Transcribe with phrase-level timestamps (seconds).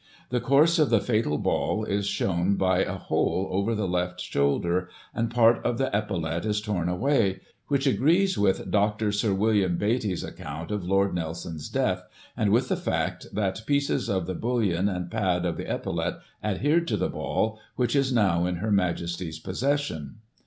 [0.31, 4.89] The course of the fatal ball is shewn by a hole over the left shoulder,
[5.13, 9.11] and part of the epaulette is torn away; which agrees with Dr.
[9.11, 12.01] Sir William Beattie's account of Lord Nelson's death,
[12.35, 16.87] and with the fact, that pieces of the bullion and pad of the epaulette adhered
[16.87, 20.15] to the ball, which is now in Her Majesty's possession.